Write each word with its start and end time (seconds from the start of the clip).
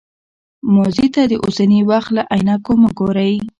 ماضي 0.73 1.07
ته 1.15 1.21
د 1.31 1.33
اوسني 1.43 1.79
وخت 1.89 2.09
له 2.17 2.23
عینکو 2.33 2.73
مه 2.81 2.89
ګورئ. 2.97 3.33